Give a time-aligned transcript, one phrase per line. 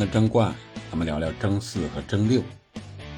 [0.00, 0.54] 了争冠，
[0.90, 2.42] 咱们聊聊争四和争六。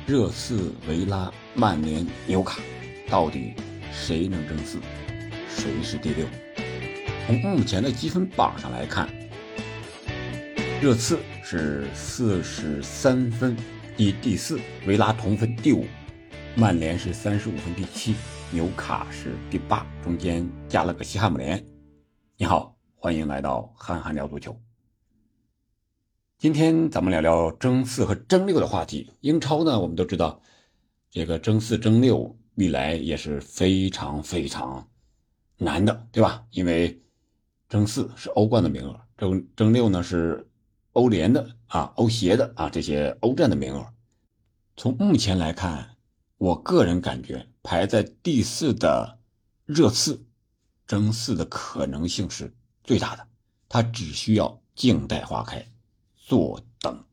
[0.05, 2.61] 热刺、维拉、曼联、纽卡，
[3.09, 3.55] 到底
[3.93, 4.81] 谁能争四？
[5.49, 6.27] 谁是第六？
[7.25, 9.09] 从目前的积分榜上来看，
[10.81, 13.57] 热刺是四十三分，
[13.97, 15.85] 第第四；维拉同分第五；
[16.57, 18.13] 曼联是三十五分第七；
[18.51, 21.65] 纽卡是第八，中间加了个西汉姆联。
[22.37, 24.61] 你好，欢迎来到憨憨聊足球。
[26.43, 29.13] 今天咱们聊聊争四和争六的话题。
[29.21, 30.43] 英超呢，我们都知道，
[31.09, 34.89] 这个争四争六历来也是非常非常
[35.57, 36.45] 难的，对吧？
[36.51, 37.01] 因为
[37.69, 40.51] 争四是欧冠的名额，争争六呢是
[40.95, 43.87] 欧联的啊、欧协的啊这些欧战的名额。
[44.77, 45.95] 从目前来看，
[46.39, 49.21] 我个人感觉排在第四的
[49.65, 50.27] 热刺，
[50.89, 53.29] 争四的可能性是最大的，
[53.69, 55.65] 他只需要静待花开。
[56.25, 57.05] 坐等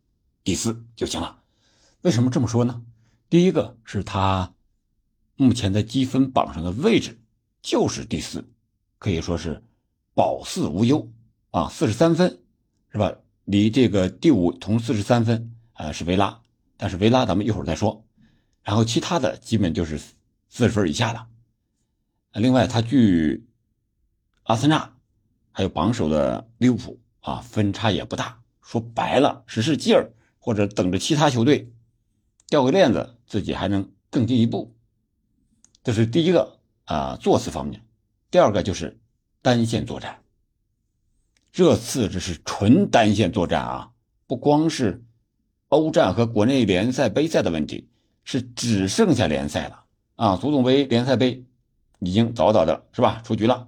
[0.44, 1.42] 第四就行了。
[2.02, 2.82] 为什么这么说呢？
[3.30, 4.54] 第一个是他
[5.36, 7.20] 目前在积分榜上的位置
[7.62, 8.48] 就是第四，
[8.98, 9.64] 可以说是
[10.14, 11.12] 保四无忧
[11.52, 12.40] 啊，四十三分
[12.92, 13.14] 是吧？
[13.46, 16.42] 离这个第五同四十三分啊是维拉，
[16.78, 18.06] 但是维拉咱们一会儿再说。
[18.62, 21.28] 然后其他的基本就是四十分以下的。
[22.40, 23.48] 另外，他距
[24.44, 24.96] 阿森纳
[25.52, 28.39] 还有榜首的利物浦啊分差也不大。
[28.70, 31.74] 说白了，使使劲儿，或者等着其他球队
[32.48, 34.76] 掉个链子，自己还能更进一步。
[35.84, 37.84] 这是第一个啊，做事方面。
[38.30, 39.00] 第二个就是
[39.42, 40.20] 单线作战。
[41.52, 43.90] 这次这是纯单线作战啊，
[44.28, 45.04] 不光是
[45.70, 47.90] 欧战和国内联赛杯赛的问题，
[48.24, 50.38] 是只剩下联赛了啊。
[50.38, 51.44] 足总杯、联赛杯
[52.02, 53.68] 已经早早的是吧出局了，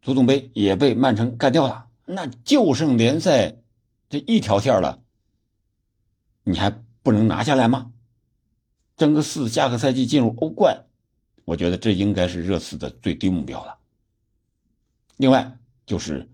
[0.00, 3.58] 足总杯也被曼城干掉了，那就剩联赛。
[4.08, 5.02] 这一条线了，
[6.44, 6.70] 你还
[7.02, 7.92] 不能拿下来吗？
[8.96, 10.86] 争个四，下个赛季进入欧冠，
[11.44, 13.76] 我觉得这应该是热刺的最低目标了。
[15.16, 16.28] 另外就是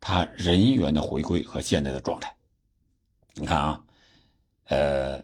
[0.00, 2.34] 他人员的回归和现在的状态。
[3.34, 3.84] 你看啊，
[4.64, 5.22] 呃，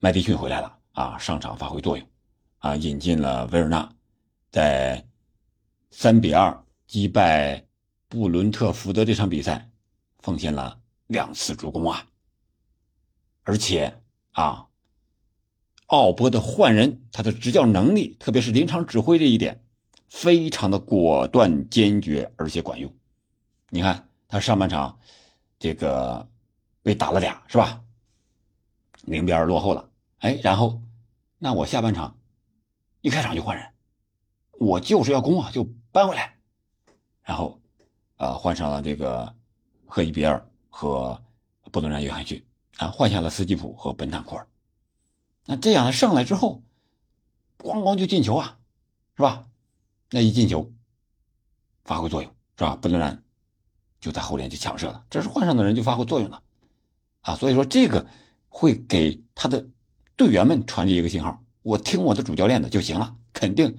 [0.00, 2.08] 麦迪逊回来了啊，上场发挥作用
[2.58, 3.92] 啊，引进了维尔纳，
[4.50, 5.06] 在
[5.90, 7.64] 三比二击败
[8.08, 9.70] 布伦特福德这场比赛
[10.20, 10.77] 奉献了。
[11.08, 12.06] 两次助攻啊！
[13.42, 14.00] 而且
[14.32, 14.68] 啊，
[15.86, 19.64] 奥波的换人，他的执教能力，特别是临场指挥这一点，
[20.08, 22.94] 非常的果断、坚决，而且管用。
[23.70, 24.98] 你看他上半场
[25.58, 26.28] 这个
[26.82, 27.82] 被打了俩，是吧？
[29.02, 30.82] 零比二落后了，哎，然后
[31.38, 32.18] 那我下半场
[33.00, 33.66] 一开场就换人，
[34.52, 36.36] 我就是要攻啊，就扳回来，
[37.22, 37.58] 然后
[38.16, 39.34] 啊换上了这个
[39.86, 40.47] 赫伊比尔。
[40.80, 41.20] 和
[41.72, 42.40] 布伦南·约翰逊
[42.76, 44.46] 啊，换下了斯基普和本坦库尔。
[45.44, 46.62] 那这样上来之后，
[47.58, 48.56] 咣咣就进球啊，
[49.16, 49.48] 是吧？
[50.12, 50.72] 那一进球，
[51.82, 52.76] 发挥作用是吧？
[52.76, 53.20] 布伦南
[54.00, 56.40] 就在后边就抢射了，这是换上的人就发挥作用了
[57.22, 57.34] 啊。
[57.34, 58.06] 所以说这个
[58.48, 59.66] 会给他的
[60.14, 63.76] 队员们传递一个信号：我听我的主教练的就行了，肯定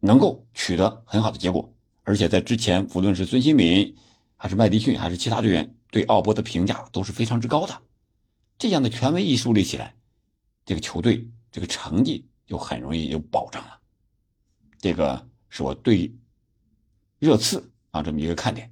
[0.00, 1.70] 能够取得很好的结果。
[2.04, 3.94] 而且在之前，无论是孙兴敏
[4.34, 5.74] 还是麦迪逊还是其他队员。
[5.90, 7.80] 对奥波的评价都是非常之高的，
[8.58, 9.94] 这样的权威一树立起来，
[10.66, 13.78] 这个球队这个成绩就很容易有保障了。
[14.78, 16.14] 这个是我对
[17.18, 18.70] 热刺啊这么一个看点。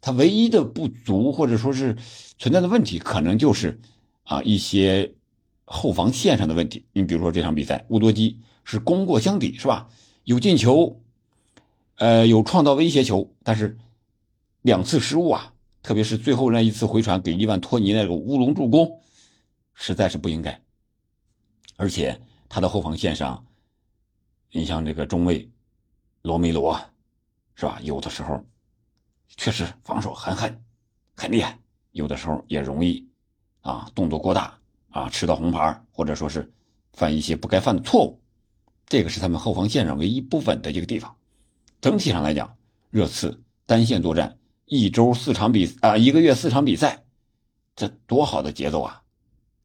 [0.00, 1.96] 他唯一的不足或者说是
[2.38, 3.80] 存在的问题，可能就是
[4.22, 5.14] 啊一些
[5.64, 6.86] 后防线上的问题。
[6.92, 9.90] 你比如说这场比赛，乌多基是功过相抵，是吧？
[10.24, 11.02] 有进球，
[11.96, 13.76] 呃，有创造威胁球，但是
[14.62, 15.52] 两次失误啊。
[15.88, 19.00] 特别是最后那一次回传给伊万托尼那个乌龙助攻，
[19.72, 20.60] 实在是不应该。
[21.76, 23.42] 而且他的后防线上，
[24.52, 25.50] 你像这个中卫
[26.20, 26.78] 罗梅罗，
[27.54, 27.80] 是吧？
[27.82, 28.44] 有的时候
[29.28, 30.62] 确实防守很狠，
[31.16, 31.54] 很厉害；
[31.92, 33.08] 有的时候也容易
[33.62, 34.58] 啊动作过大
[34.90, 36.52] 啊吃到红牌，或者说是
[36.92, 38.20] 犯一些不该犯的错误。
[38.84, 41.16] 这个是他们后防线上唯一不稳的一个地方。
[41.80, 42.54] 整体上来讲，
[42.90, 44.36] 热刺单线作战。
[44.68, 47.02] 一周四场比啊，一个月四场比赛，
[47.74, 49.02] 这多好的节奏啊！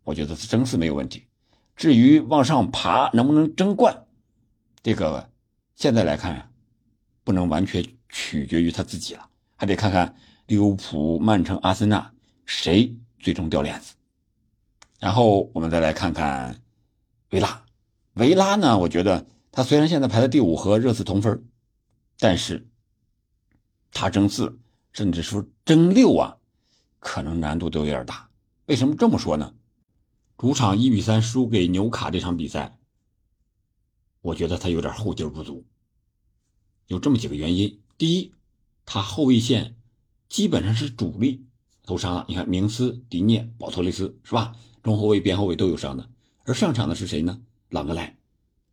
[0.06, 1.28] 我觉得争四没有问题。
[1.76, 4.06] 至于往上爬能不能争冠，
[4.82, 5.30] 这个
[5.76, 6.50] 现在来看，
[7.26, 10.16] 不能完全取决于他自己了，还得看看
[10.46, 12.14] 利物浦、曼城、阿森纳
[12.46, 13.96] 谁最终掉链子。
[15.00, 16.62] 然后我们再来看看
[17.32, 17.66] 维拉，
[18.14, 18.78] 维拉呢？
[18.78, 21.44] 我觉得他虽然现在排在第五，和热刺同分，
[22.20, 22.66] 但是
[23.92, 24.60] 他争四。
[24.94, 26.38] 甚至说争六啊，
[27.00, 28.30] 可能难度都有点大。
[28.68, 29.54] 为什么这么说呢？
[30.38, 32.78] 主场一比三输给纽卡这场比赛，
[34.22, 35.66] 我觉得他有点后劲不足。
[36.88, 38.34] 有这么几个原因：第一，
[38.86, 39.76] 他后卫线
[40.30, 41.46] 基本上是主力
[41.86, 44.56] 都伤了，你看明斯、迪涅、保托雷斯是吧？
[44.82, 46.10] 中后卫、边后卫都有伤的。
[46.44, 47.42] 而上场的是谁呢？
[47.70, 48.18] 朗格莱，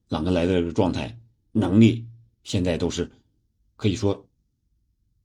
[0.09, 1.19] 朗格莱的状态、
[1.53, 2.07] 能力
[2.43, 3.13] 现在都是
[3.77, 4.27] 可以说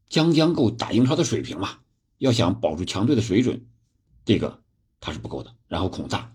[0.10, 1.80] 将将够打英超的水平嘛。
[2.18, 3.66] 要想保住强队的水准，
[4.24, 4.62] 这个
[5.00, 5.54] 他是不够的。
[5.68, 6.34] 然后孔萨，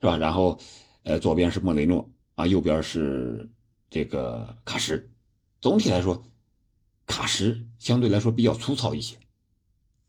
[0.00, 0.16] 是吧？
[0.16, 0.58] 然后，
[1.04, 3.48] 呃，左边是莫雷诺啊，右边是
[3.90, 5.08] 这个卡什。
[5.60, 6.24] 总体来说，
[7.06, 9.16] 卡什相对来说比较粗糙一些，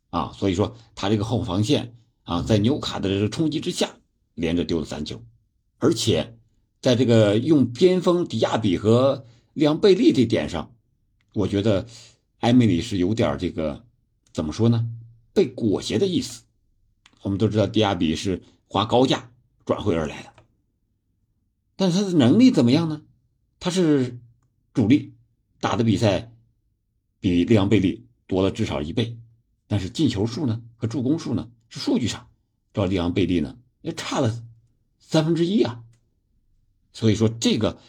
[0.09, 3.95] 啊，所以说他这个后防线啊，在纽卡的这个冲击之下，
[4.33, 5.21] 连着丢了三球，
[5.77, 6.37] 而且
[6.81, 10.73] 在这个用边锋迪亚比和利昂贝利这点上，
[11.33, 11.85] 我觉得
[12.45, 13.83] 埃梅里是有点这个
[14.31, 14.87] 怎么说呢？
[15.33, 16.43] 被裹挟的意思。
[17.23, 19.31] 我们都知道迪亚比是花高价
[19.65, 20.31] 转会而来的，
[21.75, 23.01] 但是他的能力怎么样呢？
[23.59, 24.19] 他是
[24.75, 25.15] 主力，
[25.59, 26.31] 打的比赛
[27.19, 29.17] 比利昂贝利多了至少一倍，
[29.65, 32.29] 但是进球数呢和助攻数呢是数据上，
[32.75, 34.45] 照利昂贝利呢也差了
[34.99, 35.83] 三分之一啊。
[36.93, 37.79] 所以说这个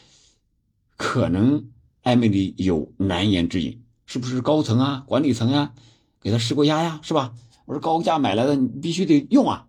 [0.96, 1.68] 可能
[2.04, 5.74] 埃梅里有难言之隐，是不是高层啊、管理层呀
[6.20, 7.34] 给他施过压呀，是吧？
[7.66, 9.66] 我是高价买来的，你必须得用啊，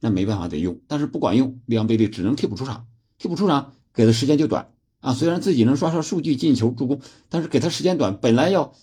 [0.00, 2.86] 那没办法得用，但是不管用，利昂贝利只能替补出场，
[3.16, 5.14] 替补出场给的时间就短啊。
[5.14, 8.74] 虽然自己能刷刷数据、进球、助攻，但是给他时间短，本来要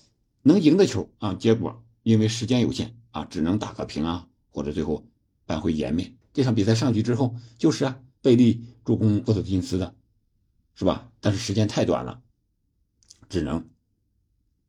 [0.42, 5.06] 能赢的球啊，结果因为时间有限啊，只能打个平啊，或者最后
[5.46, 6.16] 扳回颜面。
[6.34, 9.94] 这场比赛上去之后，就是啊，贝利助攻沃特金斯的，
[10.74, 11.10] 是吧？
[11.20, 12.22] 但是时间太短了，
[13.30, 13.68] 只能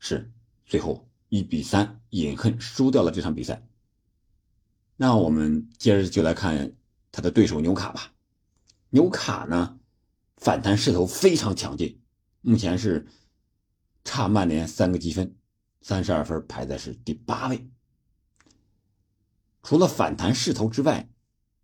[0.01, 0.33] 是
[0.67, 3.65] 最后一比三饮恨输掉了这场比赛。
[4.97, 6.73] 那我们接着就来看
[7.13, 8.13] 他的对手纽卡吧。
[8.91, 9.79] 纽卡呢，
[10.37, 12.01] 反弹势头非常强劲，
[12.41, 13.07] 目前是
[14.05, 15.37] 差曼联三个积分，
[15.81, 17.71] 三十二分，排在是第八位。
[19.63, 21.09] 除了反弹势头之外，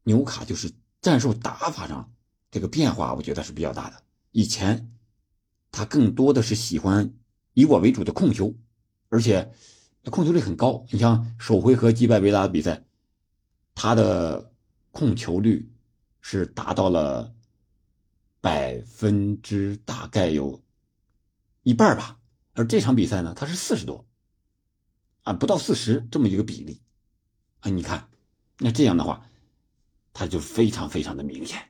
[0.04, 2.12] 纽卡就是战术打法上
[2.50, 4.02] 这个变化，我觉得是比较大的。
[4.30, 4.92] 以前
[5.72, 7.12] 他更多的是喜欢
[7.56, 8.54] 以我为主的控球，
[9.08, 9.50] 而且
[10.10, 10.84] 控球率很高。
[10.90, 12.84] 你像首回合击败维拉的比赛。
[13.78, 14.50] 他的
[14.90, 15.70] 控球率
[16.22, 17.34] 是达到了
[18.40, 20.62] 百分之大概有
[21.62, 22.18] 一半吧，
[22.54, 24.06] 而这场比赛呢，他是四十多，
[25.24, 26.80] 啊，不到四十这么一个比例，
[27.60, 28.08] 啊，你看，
[28.58, 29.28] 那这样的话，
[30.14, 31.68] 他就非常非常的明显，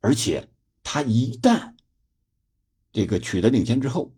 [0.00, 0.48] 而且
[0.82, 1.74] 他一旦
[2.96, 4.10] 这个取得领先之后，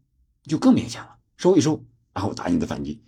[0.45, 1.85] 就更明显了，收一收，
[2.15, 3.03] 然后打你的反击。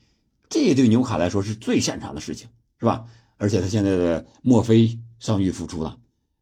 [0.49, 2.49] 这对纽卡来说是最擅长的事情，
[2.81, 3.07] 是吧？
[3.37, 5.97] 而且他现在的墨菲伤愈复出了，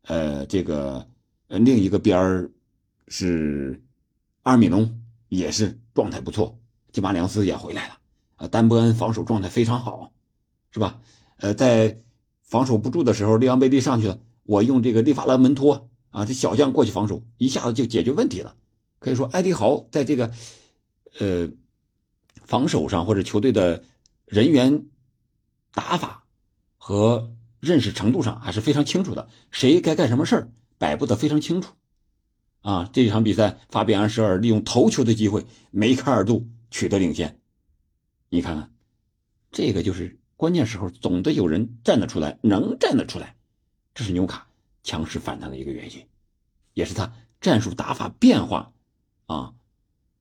[0.04, 1.06] 呃，这个
[1.48, 2.50] 另一个边儿
[3.08, 3.82] 是
[4.44, 4.98] 阿米隆
[5.28, 6.58] 也是状态不错，
[6.90, 7.98] 基马良斯也回来了，
[8.36, 10.10] 啊，丹伯恩防守状态非常好，
[10.70, 11.02] 是吧？
[11.36, 11.98] 呃，在
[12.44, 18.54] 防守不住的时候，利昂贝利上去了，我用这个利法拉门托啊，这小将过去防守，一下子就解决问题了。
[18.98, 20.32] 可以说，埃迪豪在这个
[21.18, 21.50] 呃
[22.44, 23.84] 防守上或者球队的。
[24.30, 24.84] 人员
[25.72, 26.26] 打法
[26.76, 31.72] 和认识程度上还是非常清楚的，谁该干什么事儿摆布的非常清楚。
[32.60, 37.40] 啊，这场比赛法比安舍尔利用头球的机会梅开二度取得领先。
[38.28, 38.70] 你看看，
[39.50, 43.34] 这个就是关键时候总得有人站得出来，能站得出来，
[43.94, 44.46] 这是纽卡
[44.82, 46.06] 强势反弹的一个原因，
[46.74, 48.72] 也是他战术打法变化
[49.28, 49.54] 啊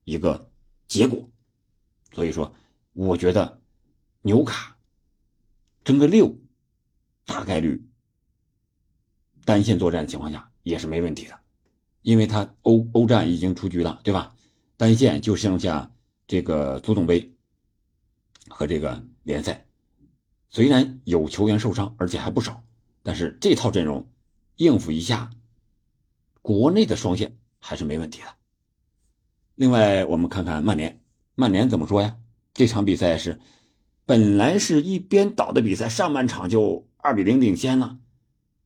[0.03, 0.51] 一个
[0.87, 1.27] 结果。
[2.13, 2.53] 所以说，
[2.93, 3.59] 我觉得。
[4.23, 4.77] 纽卡
[5.85, 6.37] 争个六，
[7.23, 7.87] 大概率
[9.45, 11.39] 单线作战的情况下也是没问题的，
[12.01, 14.35] 因为他欧欧战已经出局了，对吧？
[14.75, 15.93] 单线就剩下
[16.27, 17.33] 这个足总杯
[18.49, 19.65] 和这个联赛，
[20.49, 22.61] 虽然有球员受伤，而且还不少，
[23.01, 24.11] 但是这套阵容
[24.57, 25.31] 应付一下
[26.41, 28.35] 国内的双线还是没问题的。
[29.57, 31.01] 另外，我们看看曼联，
[31.35, 32.15] 曼联怎么说呀？
[32.53, 33.41] 这场比赛是。
[34.05, 37.97] 本来是一边倒的比赛，上半场就二比零领先了，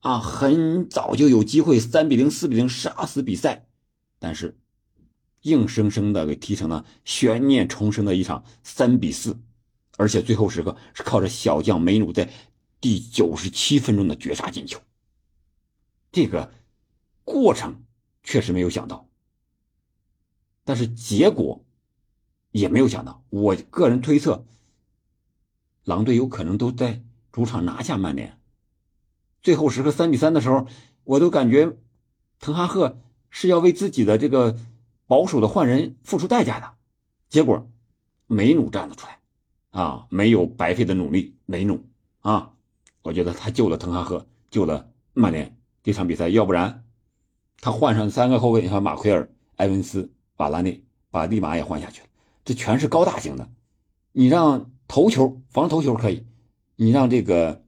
[0.02, 3.66] 啊，很早就有机会三比零、四比零杀死比赛，
[4.20, 4.60] 但是
[5.42, 9.36] 硬生生的给踢成了悬念重生的一场三比四，
[9.98, 12.30] 而且最后时刻是靠着小将梅努在
[12.80, 14.80] 第九十七分钟的绝杀进球。
[16.12, 16.52] 这个
[17.24, 17.82] 过程
[18.22, 19.10] 确实没有想到，
[20.64, 21.64] 但是结果
[22.52, 23.24] 也没有想到。
[23.30, 24.46] 我个人推测。
[25.84, 27.02] 狼队有可能都在
[27.32, 28.38] 主场拿下曼联。
[29.42, 30.68] 最后时刻三比三的时候，
[31.04, 31.76] 我都感觉
[32.40, 33.00] 滕哈赫
[33.32, 34.56] 是要为自己的这个
[35.08, 36.74] 保守的换人付出代价的。
[37.30, 37.68] 结果
[38.28, 39.20] 梅努站了出来，
[39.72, 41.84] 啊，没有白费的努力，梅努
[42.20, 42.54] 啊，
[43.02, 46.30] 我觉得他救了滕哈赫，救了曼联这场比赛。
[46.30, 46.86] 要不然
[47.60, 52.08] 他换上三个后卫，你看马奎尔、埃文斯、瓦拉内，把利马也换下去了，
[52.44, 53.50] 这全是高大型的。
[54.12, 56.26] 你让头球防头球可以，
[56.76, 57.64] 你让这个。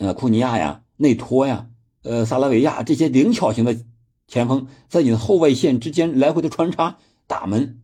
[0.00, 1.70] 呃，库尼亚呀，内托呀，
[2.02, 3.76] 呃，萨拉维亚这些灵巧型的
[4.28, 7.80] 前锋，在你的后卫线之间来回的穿插打门，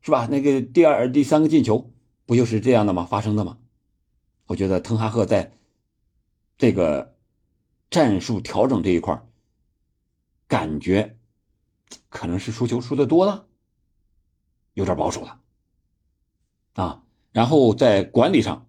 [0.00, 0.26] 是吧？
[0.28, 1.92] 那个第二、第三个进球
[2.26, 3.06] 不就是这样的吗？
[3.08, 3.58] 发生的吗？
[4.48, 5.52] 我觉得滕哈赫在
[6.58, 7.14] 这个
[7.90, 9.22] 战术调整这一块
[10.48, 11.16] 感觉
[12.08, 13.46] 可能是输球输的多了，
[14.74, 15.40] 有点保守了
[16.74, 17.02] 啊。
[17.32, 18.66] 然后在管理上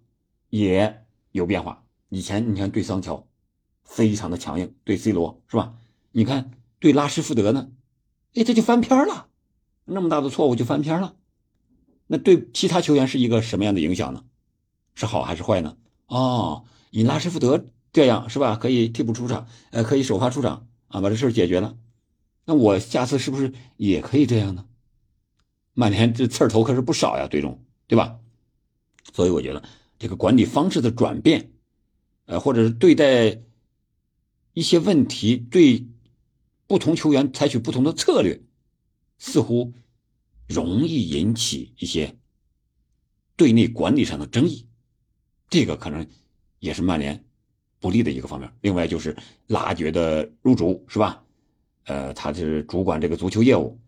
[0.48, 1.84] 也有变化。
[2.08, 3.26] 以前你看对桑乔，
[3.82, 5.74] 非常的强硬，对 C 罗是吧？
[6.12, 7.70] 你看对拉什福德呢，
[8.34, 9.28] 哎，这就翻篇了，
[9.84, 11.16] 那么大的错误就翻篇了，
[12.06, 14.24] 那对其他球员是一个什么样的影响呢？
[14.94, 15.76] 是好还是坏呢？
[16.06, 18.56] 哦，你拉什福德这样是吧？
[18.56, 21.76] 可以替补出场，呃，可以首发出场啊，把这事解决了。
[22.44, 24.66] 那我下次是不是也可以这样呢？
[25.72, 28.18] 曼联这刺儿头可是不少呀，队中对吧？
[29.12, 29.62] 所以我觉得
[29.98, 31.50] 这个管理方式的转变。
[32.26, 33.42] 呃，或者是对待
[34.54, 35.86] 一些问题，对
[36.66, 38.40] 不同球员采取不同的策略，
[39.18, 39.74] 似乎
[40.48, 42.16] 容易引起一些
[43.36, 44.66] 队内管理上的争议，
[45.50, 46.06] 这个可能
[46.60, 47.22] 也是曼联
[47.78, 48.50] 不利的一个方面。
[48.62, 49.14] 另外就是
[49.48, 51.23] 拉爵的入主，是吧？
[51.84, 53.78] 呃，他是主管这个足球业务，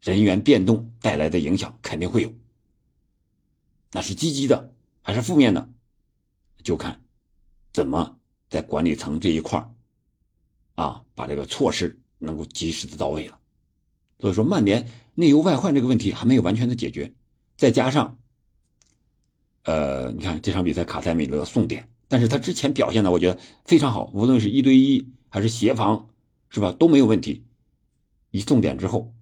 [0.00, 2.32] 人员变动带来的影响肯定会有，
[3.92, 5.68] 那是积极的还是负面的，
[6.62, 7.00] 就看。
[7.72, 9.68] 怎么在管理层这一块
[10.76, 13.38] 啊，把这个措施能够及时的到位了？
[14.20, 17.12] 所以说，曼联内忧外患这个问题还没有完全的解决，
[17.56, 18.16] 再加上，
[19.64, 26.08] 呃，你看这场比赛卡塞米勒送点，但是他之前表现的我觉得非常好，无论是一对一还是协防，
[26.54, 27.44] 是吧，都没有问题。
[28.30, 29.12] 一送点之后，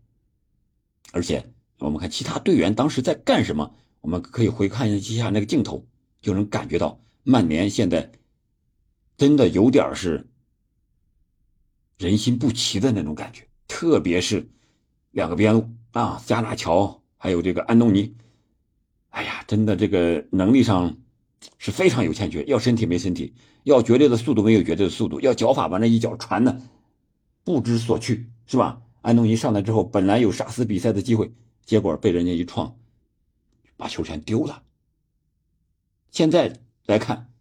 [1.12, 5.86] 而且我们看其他队员当时在干什么，我们可以回看一下那个镜头，
[6.20, 8.12] 就能感觉到曼联现在。
[9.16, 10.28] 真的有点是
[11.96, 14.50] 人心不齐的那种感觉，特别是
[15.12, 18.14] 两个边路啊，加纳乔还有这个安东尼，
[19.08, 20.98] 哎呀，真的这个能力上
[21.56, 23.32] 是非常有欠缺，要身体没身体，
[23.64, 26.60] 要绝对的速度没有绝对的速度，要脚法把那一脚传的
[27.44, 28.82] 不知所去，是吧？
[29.00, 31.32] 安东尼上来之后，本来有杀死比赛的机会，
[31.64, 32.76] 结果被人家一撞，
[33.76, 34.62] 把球权丢了。
[36.11, 37.32] 现在来看，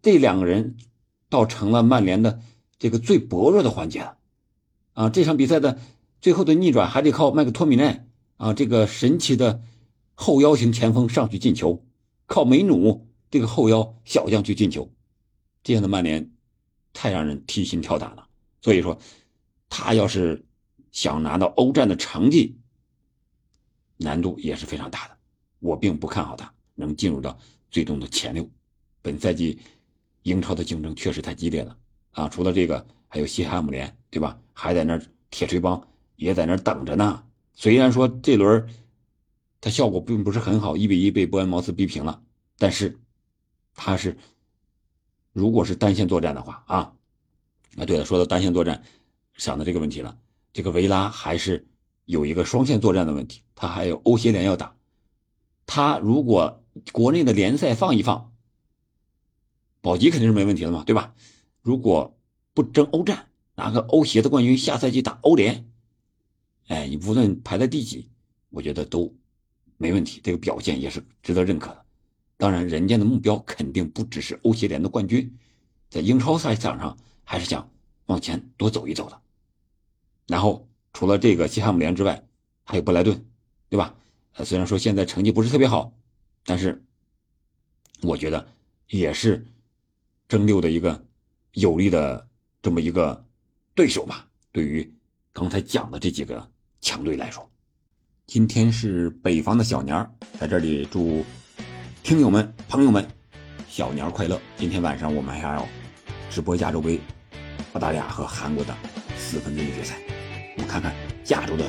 [0.00, 0.76] 这两个人。
[1.32, 2.42] 倒成了曼联的
[2.78, 4.18] 这个最薄弱的环节了，
[4.92, 5.80] 啊，这场比赛的
[6.20, 9.62] 最后的逆转还得靠麦克托米奈啊，这个神奇的
[10.14, 11.86] 后腰型前锋上去进球，
[12.26, 14.90] 靠梅努这个后腰小将去进球，
[15.62, 16.30] 这样的曼联
[16.92, 18.28] 太让人提心吊胆了。
[18.62, 18.98] 所以说，
[19.68, 20.42] 他要是
[20.90, 22.58] 想拿到欧战的成绩，
[23.98, 25.18] 难度也是非常大的。
[25.58, 27.38] 我并不看好他能进入到
[27.70, 28.50] 最终的前六，
[29.02, 29.60] 本赛季。
[30.24, 31.76] 英超的竞争确实太激烈了
[32.12, 32.28] 啊！
[32.28, 34.40] 除了这个，还有西汉姆联，对吧？
[34.52, 34.96] 还在那
[35.30, 37.24] 铁锤帮也在那等着呢。
[37.54, 38.64] 虽然说这轮
[39.60, 42.22] 他效果并不是很好，一比一被伯恩茅斯逼平了，
[42.56, 42.96] 但是
[43.74, 44.16] 他是
[45.32, 46.94] 如果是单线作战的话啊，
[47.76, 48.82] 啊对了，说到单线作战，
[49.36, 50.18] 想到这个问题了，
[50.52, 51.66] 这个维拉还是
[52.04, 54.76] 有一个双线作战的问题，他还有欧协联要打，
[55.66, 56.62] 他如果
[56.92, 58.30] 国内的联赛放一放。
[59.80, 61.12] 保级肯定是没问题的嘛，对吧？
[61.60, 62.16] 如果
[62.54, 63.26] 不争欧战，
[63.56, 65.68] 拿个欧协的冠军，下赛季打欧联，
[66.68, 68.08] 哎，你无论排在第几，
[68.50, 69.12] 我觉得都
[69.78, 71.84] 没问题，这个表现也是值得认可的。
[72.36, 75.36] 当然，人家的目标肯定不只是欧协联的冠军，
[75.90, 76.96] 在英超赛场上
[77.32, 77.66] 还是想
[78.08, 79.18] 往前多走一走的。
[80.26, 82.22] 然后除了这个西汉姆联之外，
[82.62, 83.24] 还有布莱顿，
[83.70, 83.94] 对吧？
[84.34, 85.90] 呃，虽然说现在成绩不是特别好，
[86.44, 86.84] 但是
[88.02, 88.46] 我觉得
[88.88, 89.46] 也是。
[90.28, 91.06] 争六的一个
[91.52, 92.26] 有力的
[92.62, 93.22] 这么一个
[93.74, 94.94] 对手吧，对于
[95.30, 97.50] 刚才讲的这几个强队来说，
[98.26, 100.10] 今天是北方的小年儿，
[100.40, 101.22] 在这里祝
[102.02, 103.06] 听友们、朋友们
[103.68, 104.40] 小年快乐。
[104.56, 105.68] 今天晚上我们还要
[106.30, 106.98] 直播亚洲杯，
[107.72, 108.74] 澳大利亚和韩国的
[109.16, 109.96] 四分之一决赛，
[110.56, 110.94] 我们看看
[111.28, 111.64] 亚洲的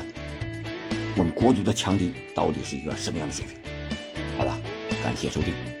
[1.16, 3.56] 我们国足的强敌到底是一个什么样的水平。
[4.36, 4.58] 好了，
[5.02, 5.73] 感谢收听。